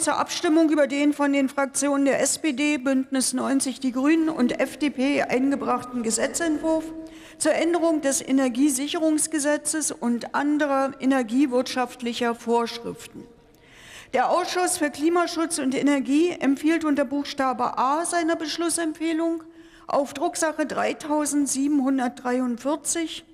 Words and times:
zur 0.00 0.16
Abstimmung 0.16 0.70
über 0.70 0.86
den 0.86 1.12
von 1.12 1.32
den 1.32 1.48
Fraktionen 1.48 2.04
der 2.04 2.20
SPD, 2.20 2.78
Bündnis 2.78 3.32
90 3.32 3.80
Die 3.80 3.90
Grünen 3.92 4.28
und 4.28 4.60
FDP 4.60 5.22
eingebrachten 5.22 6.02
Gesetzentwurf 6.02 6.84
zur 7.38 7.54
Änderung 7.54 8.00
des 8.00 8.20
Energiesicherungsgesetzes 8.20 9.92
und 9.92 10.34
anderer 10.34 10.92
energiewirtschaftlicher 11.00 12.34
Vorschriften. 12.34 13.24
Der 14.12 14.30
Ausschuss 14.30 14.78
für 14.78 14.90
Klimaschutz 14.90 15.58
und 15.58 15.74
Energie 15.74 16.30
empfiehlt 16.30 16.84
unter 16.84 17.04
Buchstabe 17.04 17.78
A 17.78 18.04
seiner 18.04 18.36
Beschlussempfehlung 18.36 19.42
auf 19.86 20.14
Drucksache 20.14 20.66
3743 20.66 23.24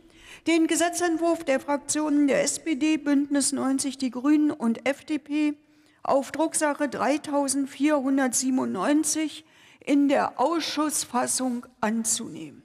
den 0.47 0.67
Gesetzentwurf 0.67 1.45
der 1.45 1.61
Fraktionen 1.61 2.27
der 2.27 2.43
SPD, 2.43 2.97
Bündnis 2.97 3.53
90 3.53 3.99
Die 3.99 4.11
Grünen 4.11 4.51
und 4.51 4.89
FDP 4.89 5.55
auf 6.03 6.33
Drucksache 6.33 6.89
3497 6.89 9.45
in 9.85 10.09
der 10.09 10.41
Ausschussfassung 10.41 11.67
anzunehmen. 11.81 12.63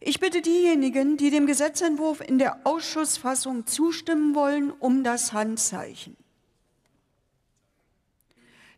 Ich 0.00 0.20
bitte 0.20 0.42
diejenigen, 0.42 1.16
die 1.16 1.30
dem 1.30 1.46
Gesetzentwurf 1.46 2.20
in 2.20 2.38
der 2.38 2.60
Ausschussfassung 2.64 3.66
zustimmen 3.66 4.34
wollen, 4.34 4.70
um 4.70 5.02
das 5.02 5.32
Handzeichen. 5.32 6.16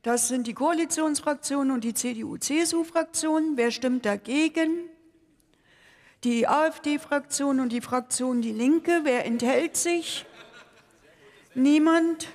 Das 0.02 0.28
sind 0.28 0.46
die 0.46 0.54
Koalitionsfraktionen 0.54 1.72
und 1.72 1.84
die 1.84 1.92
CDU-CSU-Fraktion. 1.92 3.56
Wer 3.56 3.72
stimmt 3.72 4.06
dagegen? 4.06 4.88
Die 6.24 6.48
AfD-Fraktion 6.48 7.60
und 7.60 7.70
die 7.70 7.80
Fraktion 7.80 8.40
Die 8.40 8.52
Linke. 8.52 9.00
Wer 9.02 9.26
enthält 9.26 9.76
sich? 9.76 10.24
Niemand. 11.54 12.28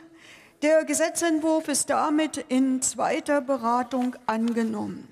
Der 0.63 0.85
Gesetzentwurf 0.85 1.67
ist 1.67 1.89
damit 1.89 2.37
in 2.47 2.81
zweiter 2.81 3.41
Beratung 3.41 4.15
angenommen. 4.27 5.09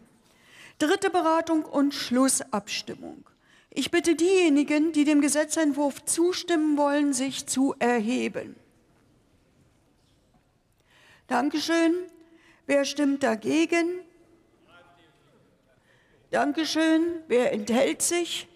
Dritte 0.80 1.10
Beratung 1.10 1.66
und 1.66 1.94
Schlussabstimmung. 1.94 3.26
Ich 3.70 3.92
bitte 3.92 4.16
diejenigen, 4.16 4.94
die 4.94 5.04
dem 5.04 5.20
Gesetzentwurf 5.20 6.06
zustimmen 6.06 6.78
wollen, 6.78 7.12
sich 7.12 7.48
zu 7.48 7.76
erheben. 7.80 8.56
Dankeschön. 11.28 11.96
Wer 12.66 12.86
stimmt 12.86 13.22
dagegen? 13.22 14.00
Dankeschön. 16.30 17.24
Wer 17.28 17.52
enthält 17.52 18.02
sich? 18.02 18.48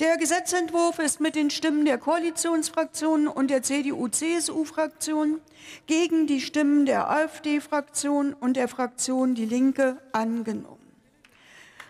Der 0.00 0.16
Gesetzentwurf 0.16 0.98
ist 1.00 1.20
mit 1.20 1.34
den 1.34 1.50
Stimmen 1.50 1.84
der 1.84 1.98
Koalitionsfraktionen 1.98 3.26
und 3.26 3.50
der 3.50 3.64
CDU-CSU-Fraktion 3.64 5.40
gegen 5.86 6.28
die 6.28 6.40
Stimmen 6.40 6.86
der 6.86 7.10
AfD-Fraktion 7.10 8.32
und 8.32 8.56
der 8.56 8.68
Fraktion 8.68 9.34
Die 9.34 9.44
Linke 9.44 10.00
angenommen. 10.12 10.92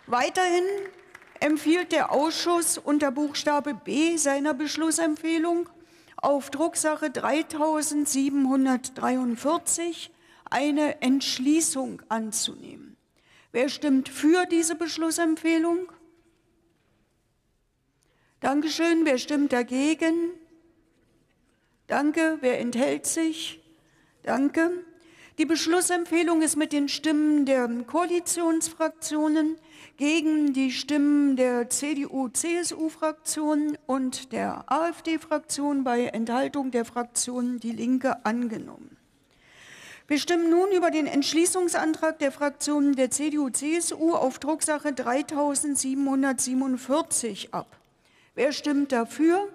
Weiterhin 0.07 0.63
empfiehlt 1.39 1.91
der 1.91 2.11
Ausschuss 2.11 2.79
unter 2.79 3.11
Buchstabe 3.11 3.75
B 3.75 4.17
seiner 4.17 4.55
Beschlussempfehlung 4.55 5.69
auf 6.17 6.49
Drucksache 6.49 7.11
3743 7.11 10.09
eine 10.49 10.99
Entschließung 11.03 12.01
anzunehmen. 12.09 12.97
Wer 13.51 13.69
stimmt 13.69 14.09
für 14.09 14.47
diese 14.47 14.73
Beschlussempfehlung? 14.73 15.91
Dankeschön. 18.41 19.05
Wer 19.05 19.17
stimmt 19.17 19.51
dagegen? 19.51 20.29
Danke. 21.87 22.37
Wer 22.41 22.59
enthält 22.59 23.05
sich? 23.05 23.59
Danke. 24.23 24.71
Die 25.37 25.45
Beschlussempfehlung 25.45 26.41
ist 26.41 26.55
mit 26.55 26.71
den 26.73 26.89
Stimmen 26.89 27.45
der 27.45 27.69
Koalitionsfraktionen 27.87 29.55
gegen 29.97 30.53
die 30.53 30.71
Stimmen 30.71 31.35
der 31.35 31.69
CDU-CSU-Fraktion 31.69 33.77
und 33.85 34.33
der 34.33 34.65
AfD-Fraktion 34.71 35.83
bei 35.83 36.07
Enthaltung 36.07 36.71
der 36.71 36.85
Fraktion 36.85 37.59
Die 37.59 37.71
Linke 37.71 38.25
angenommen. 38.25 38.97
Wir 40.07 40.17
stimmen 40.17 40.49
nun 40.49 40.71
über 40.71 40.89
den 40.91 41.07
Entschließungsantrag 41.07 42.19
der 42.19 42.31
Fraktionen 42.31 42.95
der 42.95 43.11
CDU-CSU 43.11 44.13
auf 44.13 44.39
Drucksache 44.39 44.91
3747 44.91 47.53
ab. 47.53 47.78
Wer 48.39 48.53
stimmt 48.53 48.93
dafür? 48.93 49.49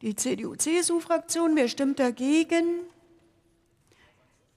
Die 0.00 0.14
CDU-CSU-Fraktion. 0.14 1.56
Wer 1.56 1.66
stimmt 1.66 1.98
dagegen? 1.98 2.82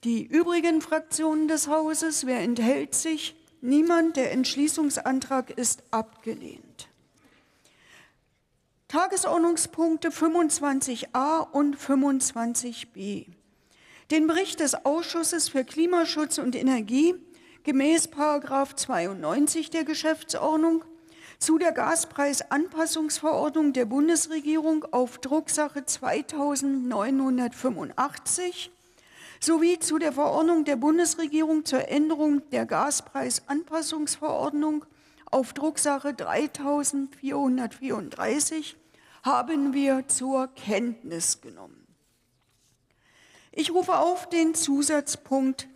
Die 0.04 0.22
übrigen 0.22 0.80
Fraktionen 0.80 1.48
des 1.48 1.66
Hauses. 1.66 2.26
Wer 2.26 2.38
enthält 2.38 2.94
sich? 2.94 3.34
Niemand. 3.60 4.16
Der 4.16 4.30
Entschließungsantrag 4.30 5.50
ist 5.50 5.82
abgelehnt. 5.90 6.86
Tagesordnungspunkte 8.86 10.10
25a 10.10 11.40
und 11.50 11.76
25b. 11.76 13.26
Den 14.12 14.28
Bericht 14.28 14.60
des 14.60 14.86
Ausschusses 14.86 15.48
für 15.48 15.64
Klimaschutz 15.64 16.38
und 16.38 16.54
Energie 16.54 17.16
gemäß 17.64 18.06
92 18.06 19.70
der 19.70 19.82
Geschäftsordnung 19.82 20.84
zu 21.38 21.58
der 21.58 21.72
Gaspreisanpassungsverordnung 21.72 23.72
der 23.72 23.84
Bundesregierung 23.84 24.84
auf 24.92 25.18
Drucksache 25.18 25.84
2985 25.84 28.70
sowie 29.40 29.78
zu 29.78 29.98
der 29.98 30.12
Verordnung 30.12 30.64
der 30.64 30.74
Bundesregierung 30.76 31.64
zur 31.64 31.88
Änderung 31.88 32.48
der 32.50 32.66
Gaspreisanpassungsverordnung 32.66 34.84
auf 35.30 35.52
Drucksache 35.52 36.14
3434 36.14 38.76
haben 39.22 39.74
wir 39.74 40.08
zur 40.08 40.48
Kenntnis 40.48 41.40
genommen. 41.40 41.86
Ich 43.52 43.70
rufe 43.70 43.96
auf 43.96 44.28
den 44.28 44.54
Zusatzpunkt 44.54 45.68